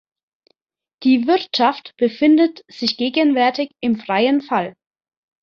Die 1.03 1.27
Wirtschaft 1.27 1.93
befindet 1.95 2.65
sich 2.67 2.97
gegenwärtig 2.97 3.69
im 3.81 3.99
freien 3.99 4.41
Fall. 4.41 4.73